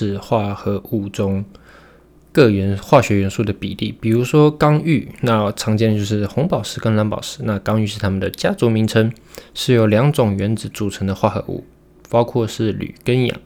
[0.00, 1.44] 是化合物中
[2.30, 3.92] 各元化学元素的比例。
[4.00, 7.40] 比如说刚玉，那常见的就是红宝石跟蓝宝石。
[7.42, 9.12] 那刚玉是它们的家族名称，
[9.54, 11.64] 是由两种原子组成的化合物，
[12.08, 13.40] 包括是铝跟氧。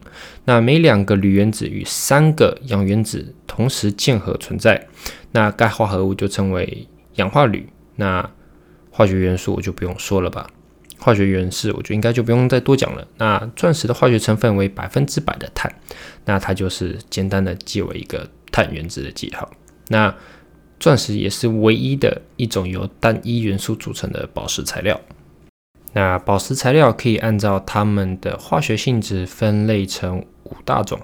[0.45, 4.87] 那每两个铝原子与三个氧原子同时键合存在，
[5.31, 7.67] 那该化合物就称为氧化铝。
[7.95, 8.29] 那
[8.91, 10.47] 化学元素我就不用说了吧。
[10.99, 13.07] 化学原式，我觉得应该就不用再多讲了。
[13.17, 15.73] 那钻石的化学成分为百分之百的碳，
[16.25, 19.49] 那它就是简单的记为一个碳原子的记号。
[19.89, 20.15] 那
[20.79, 24.99] 钻石也是唯一的一种由单一元素组成的宝石材料。
[25.93, 30.99] 那宝石材料可以按照它们的化学性质分类成五大种，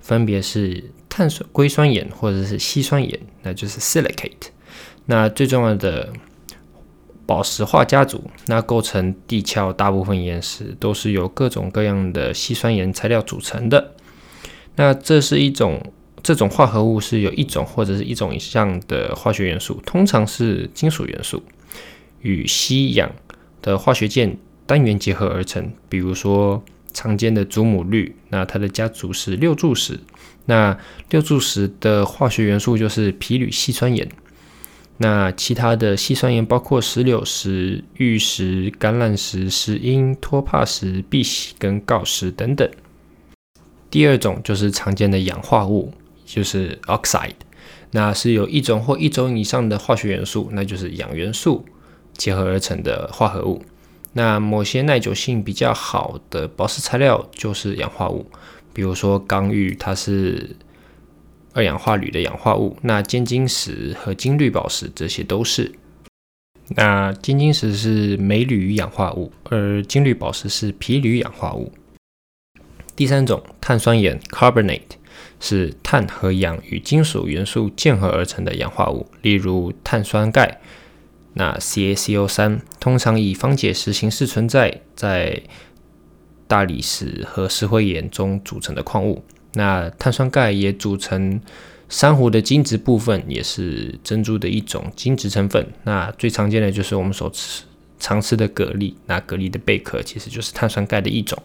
[0.00, 4.48] 分别是碳酸硅酸盐或者是稀酸盐，那就是 silicate。
[5.06, 6.12] 那最重要的。
[7.26, 13.92] 宝石化家族，那构成地壳大部分岩石都是由各种各样的稀酸盐材料组成的。
[14.76, 15.92] 那这是一种
[16.22, 21.42] 这种化合物是有一种或者是一种以上的化学元素，通常是金属元素，
[22.22, 23.10] 与吸氧
[23.62, 25.72] 的化学键单元结合而成。
[25.88, 30.00] 比如说常见的祖母绿，那它的家族是六柱石。
[30.46, 30.76] 那
[31.10, 34.08] 六柱石的化学元素就是铍铝烯酸盐。
[34.96, 42.70] 那其他的细酸盐包括石榴石、玉石、橄榄石、石英、托帕石、碧玺跟锆石等等。
[43.90, 45.92] 第二种就是常见的氧化物，
[46.24, 47.34] 就是 oxide，
[47.90, 51.64] 那是由一种或一种以上的化学元素，那就是氧元素
[52.12, 53.62] 结合而成的化合物。
[54.12, 58.26] 那某些耐久性比较好的宝石材料就是氧化物，
[58.72, 60.54] 比如说刚玉，它是。
[61.54, 65.72] 二氧化铝的氧化物，那尖晶石和金绿宝石这些都是。
[66.76, 71.72] 那尖晶石是镁铝氧化物，而金绿宝石是铍铝氧化物。
[72.96, 74.80] 第三种碳酸盐 （carbonate）
[75.38, 80.60] 是碳和氧与金属元素键合而成的氧化物，例如碳酸钙。
[81.34, 85.42] 那 CaCO 三通常以方解石形式存在，在
[86.46, 89.24] 大理石和石灰岩中组成的矿物。
[89.54, 91.40] 那碳酸钙也组成
[91.88, 95.66] 珊瑚的晶质部分，也是珍珠的一种晶质成分。
[95.84, 97.64] 那最常见的就是我们所吃
[97.98, 101.40] 常吃的蛤蜊，那蛤蜊的贝壳其实就是碳酸钙的一种。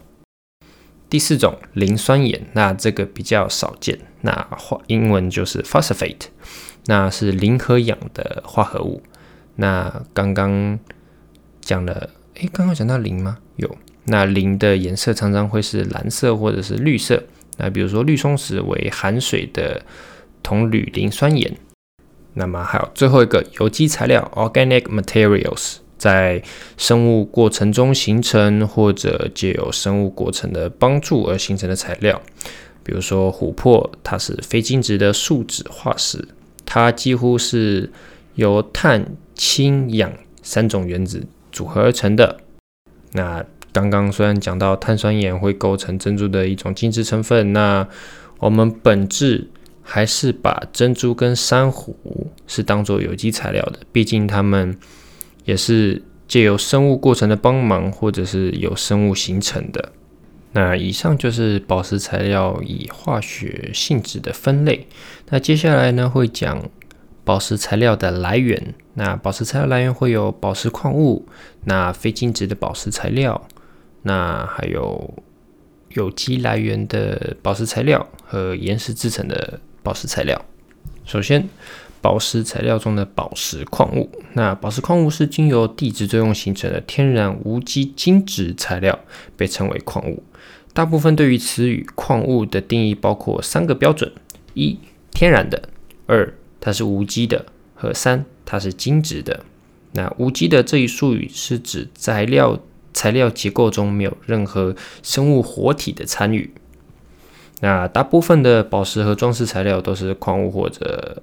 [1.08, 6.26] 第四种磷酸盐，那这个比较少见，那化英文就是 phosphate，
[6.86, 9.02] 那是磷和氧的化合物。
[9.56, 10.78] 那刚刚
[11.60, 13.38] 讲了，诶，刚刚讲到磷吗？
[13.56, 13.76] 有。
[14.04, 17.22] 那磷的颜色常常会是蓝色或者是绿色。
[17.60, 19.84] 那比如说绿松石为含水的
[20.42, 21.54] 铜铝磷酸盐，
[22.32, 26.42] 那么还有最后一个有机材料 （organic materials） 在
[26.78, 32.22] 生物过程中形成或者借由生物过程的帮助而形成的材料，
[32.82, 36.26] 比如说琥珀，它是非晶质的树脂化石，
[36.64, 37.92] 它几乎是
[38.36, 39.04] 由碳、
[39.34, 40.10] 氢、氧
[40.42, 42.40] 三种原子组合而成的。
[43.12, 47.86] 那刚刚虽然讲到碳酸盐会构成珍珠的一种晶质成分，那
[48.38, 49.48] 我们本质
[49.82, 51.96] 还是把珍珠跟珊瑚
[52.46, 54.76] 是当做有机材料的，毕竟它们
[55.44, 59.92] 也是借由生物过程的帮忙，或者是由生物形成的。
[60.52, 64.86] 那以上就是宝石材料以化学性质的分类。
[65.28, 66.68] 那接下来呢会讲
[67.24, 68.74] 宝石材料的来源。
[68.94, 71.28] 那宝石材料来源会有宝石矿物，
[71.64, 73.40] 那非晶质的宝石材料。
[74.02, 75.14] 那还有
[75.90, 80.42] 有机来源的宝石材料和岩石制成的宝石材料。
[81.04, 81.48] 首先，
[82.00, 84.10] 宝石材料中的宝石矿物。
[84.34, 88.98] 那宝石矿物是经由地质作用形成的天然无机晶质材料，
[89.36, 90.22] 被称为矿物。
[90.72, 94.10] 大部分对于词语矿物的定义包括三个标准：
[94.54, 94.78] 一、
[95.10, 95.60] 天然的；
[96.06, 97.44] 二、它是无机的；
[97.74, 99.44] 和三、它是晶质的。
[99.92, 102.58] 那无机的这一术语是指材料。
[102.92, 106.52] 材料结构中没有任何生物活体的参与。
[107.60, 111.22] 那大部分的宝石和装饰材料都是矿物或者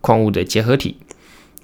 [0.00, 0.96] 矿物的结合体。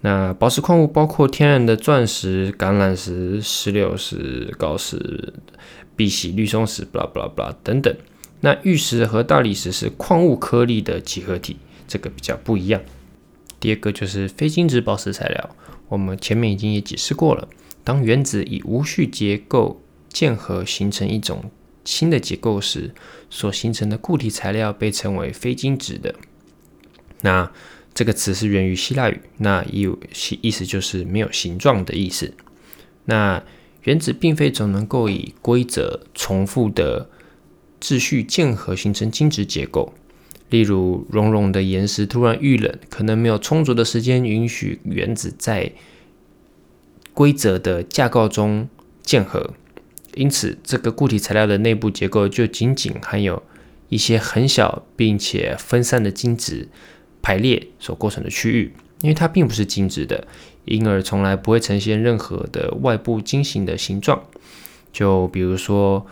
[0.03, 5.35] 那宝石矿物包括天然的钻石、橄榄石、石榴石、锆石、
[5.97, 7.95] 碧玺、绿松石，blah blah blah 等等。
[8.41, 11.57] 那玉石和大理石是矿物颗粒的集合体，
[11.89, 12.81] 这个比较不一样。
[13.59, 15.51] 第二个就是非晶质宝石材料，
[15.89, 17.49] 我们前面已经也解释过了。
[17.87, 21.53] 当原子以无序结构键合形成一种
[21.85, 22.93] 新的结构时，
[23.31, 26.17] 所形成的固体材料被称为非晶质的。
[27.21, 27.53] 那
[27.95, 29.89] 这个词是源于希腊语，那意
[30.41, 32.35] 意思就是没有形状的意思。
[33.05, 33.41] 那
[33.85, 37.09] 原子并非总能够以规则重复的
[37.81, 39.95] 秩序键合形成晶质结构。
[40.51, 45.71] 例如，熔融的岩石突然遇冷，可能没有充足的时间允许原子在
[47.17, 48.69] 规则的架构中
[49.03, 49.55] 键合，
[50.13, 53.43] 因此这个固体材料的内部结构就仅仅含有
[53.89, 56.69] 一些很小并且分散的晶子
[57.23, 58.75] 排列所构成的区域。
[59.01, 60.27] 因为它并不是晶子的，
[60.67, 64.23] 因而从来不会呈现任何的外部晶形的形状。
[64.93, 66.07] 就比如说。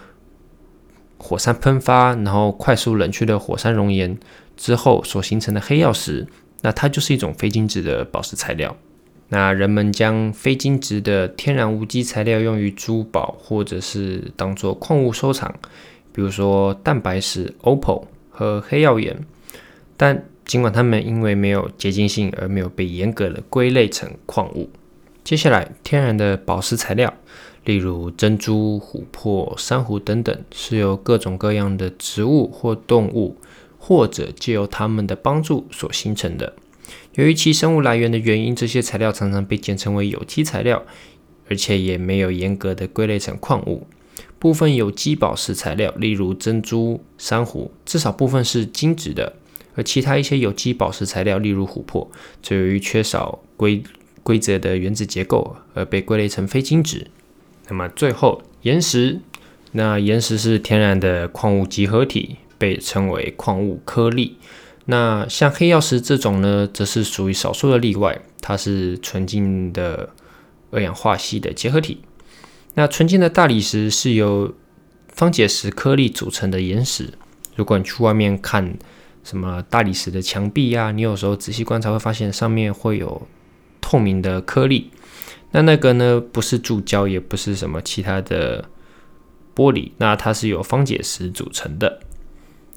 [1.17, 4.19] 火山喷发，然后快速冷却的火山熔岩
[4.59, 6.27] 之后所形成的黑曜石，
[6.61, 8.77] 那它就是一种非晶质的宝石材料。
[9.29, 15.53] 那人们将非晶质的天然无机材料用于珠宝，或者是当做矿物收藏，
[16.13, 19.17] 比如说蛋白石、opal 和黑曜岩。
[19.97, 24.69] 但尽管它们因为没有结晶性而没有被严格的归类成矿物。
[25.25, 27.13] 接下来，天然的宝石材料。
[27.65, 33.39] 例如珍珠、琥珀、珊瑚等等，是由各种各样的植物或动物，
[33.79, 36.53] 或者借由它们的帮助所形成的。
[37.15, 40.83] 由于其生物来源的原因，这些材料常常被简称为有机材料，
[41.49, 43.87] 而且也没有严格的归类成矿物。
[44.39, 49.33] 部分有机宝石材料，例如珍珠、珊瑚，至少部分是晶质的；
[49.75, 52.11] 而其他一些有机宝石材料，例如琥珀，
[52.43, 53.83] 则由于缺少规
[54.23, 57.07] 规则的原子结构而被归类成非晶质。
[57.69, 59.21] 那么最后，岩石，
[59.73, 64.37] 那岩石是天然的矿物集合体，被称为矿物颗粒。
[64.87, 70.11] 那像黑曜石这种呢，则是属于少数的例外，它是纯净的
[70.71, 72.03] 二氧化锡的结合体。
[72.75, 74.53] 那纯净的大理石是由
[75.09, 77.15] 方解石颗粒组成的岩石。
[77.57, 78.77] 如果你去外面看
[79.23, 83.27] 什么大理石的墙壁呀，你有时候仔细观察会发现上面会有
[83.81, 84.91] 透明的颗粒。
[85.53, 88.69] 那那个呢，不是注胶，也不是什么其他的
[89.55, 92.01] 玻璃，那它是由方解石组成的。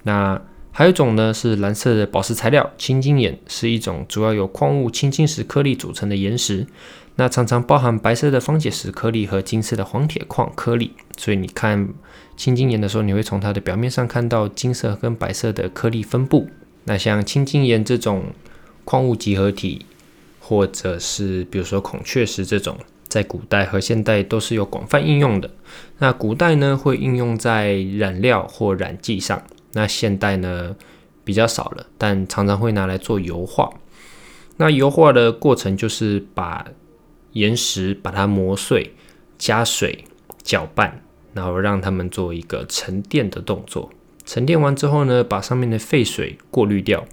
[0.04, 0.40] 那
[0.78, 6.68] 还有一种呢，是蓝色的宝石材料——青金岩，是一种主要由矿物青金石颗粒组成的岩石。
[7.16, 10.92] 那常常包含白色的方解石颗粒和金色的黄铁矿颗粒。
[11.16, 11.88] 所以你看
[12.36, 16.48] 青金岩的时候，你会从它的表面上看到金色跟白色的颗粒分布。
[16.84, 18.26] 那像青金岩这种
[18.84, 19.84] 矿物集合体。
[20.40, 22.78] 或者是比如说孔雀石这种，
[23.08, 25.50] 在古代和现代都是有广泛应用的。
[25.98, 29.40] 那古代呢，会应用在染料或染剂上；
[29.72, 30.76] 那现代呢，
[31.24, 33.72] 比较少了，但常常会拿来做油画。
[34.56, 36.66] 那油画的过程就是把
[37.32, 38.94] 岩石把它磨碎，
[39.38, 40.04] 加水
[40.42, 43.90] 搅拌，然后让它们做一个沉淀的动作。
[44.24, 47.06] 沉淀完之后呢，把上面的废水过滤掉。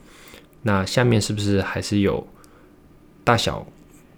[0.64, 2.28] 那下面是不是还是有？
[3.24, 3.66] 大小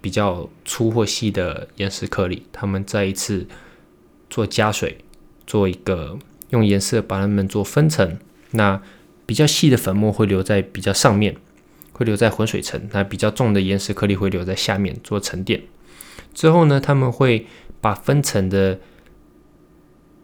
[0.02, 3.46] 比较粗或细的岩石颗粒，它们再一次
[4.28, 4.98] 做加水，
[5.46, 6.18] 做一个
[6.50, 8.18] 用颜色把它们做分层。
[8.52, 8.80] 那
[9.26, 11.36] 比较细的粉末会留在比较上面，
[11.92, 15.62] 会留在浑水层；那比较重的岩石颗粒会留在下面做沉淀。
[16.34, 17.46] 之后呢，他们会
[17.80, 18.78] 把分层的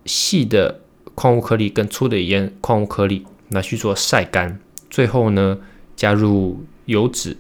[0.05, 0.81] 细的
[1.15, 5.59] 矿物颗粒跟粗的岩矿物颗粒拿去做晒干，最后呢
[5.97, 7.37] 加入油脂。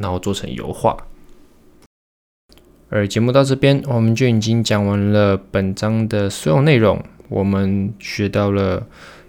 [0.00, 0.96] 然后做成油画。
[2.88, 7.04] 而节目到这边，我们就已经讲完了本章的所有内容。
[7.28, 8.86] 我们学到了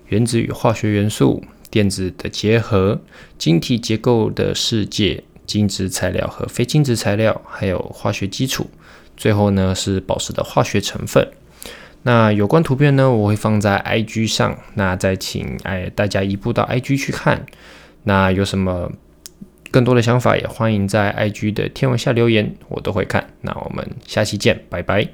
[0.10, 3.02] 原子与化学元素、电子的结合、
[3.38, 8.70] 晶体结构的世界、晶质材料和非晶质材料，还有化学基础。
[9.16, 11.28] 最后呢是宝石的化学成分。
[12.04, 14.58] 那有关图片呢，我会放在 IG 上。
[14.76, 17.46] 那再请哎大家移步到 IG 去看。
[18.04, 18.92] 那有什么？
[19.72, 23.30] 更多的想法也欢迎在 IG 的天文下留言，我都会看。
[23.42, 25.08] 那我们下期见，拜拜。